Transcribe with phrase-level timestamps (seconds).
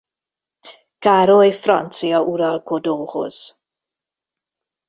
[0.99, 3.63] Károly francia uralkodóhoz.